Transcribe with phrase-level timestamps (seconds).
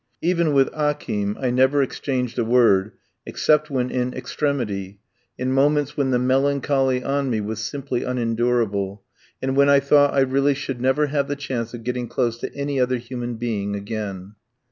[0.23, 2.93] Even with Akim I never exchanged a word
[3.27, 4.99] except when in extremity,
[5.37, 9.03] in moments when the melancholy on me was simply unendurable,
[9.43, 12.51] and when I thought I really never should have the chance of getting close to
[12.55, 14.33] any other human being again.